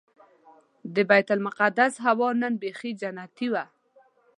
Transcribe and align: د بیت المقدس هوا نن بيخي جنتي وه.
د 0.93 0.95
بیت 1.09 1.27
المقدس 1.35 1.93
هوا 2.05 2.29
نن 2.41 2.53
بيخي 2.61 2.91
جنتي 3.01 3.47
وه. 3.53 3.63